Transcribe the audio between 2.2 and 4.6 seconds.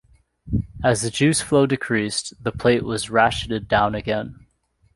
the plate was ratcheted down again.